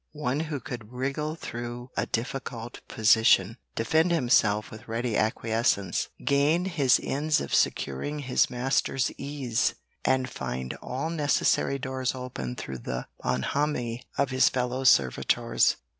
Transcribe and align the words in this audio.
One 0.17 0.39
who 0.39 0.59
could 0.59 0.91
wriggle 0.91 1.35
through 1.35 1.91
a 1.95 2.07
difficult 2.07 2.81
position, 2.87 3.57
defend 3.75 4.09
himself 4.09 4.71
with 4.71 4.87
ready 4.87 5.15
acquiescence, 5.15 6.07
gain 6.25 6.65
his 6.65 6.99
ends 7.03 7.39
of 7.39 7.53
securing 7.53 8.17
his 8.17 8.49
master's 8.49 9.11
ease, 9.19 9.75
and 10.03 10.27
find 10.27 10.73
all 10.81 11.11
necessary 11.11 11.77
doors 11.77 12.15
open 12.15 12.55
through 12.55 12.79
the 12.79 13.05
bonhommie 13.23 14.01
of 14.17 14.31
his 14.31 14.49
fellow 14.49 14.83
servitors. 14.85 15.75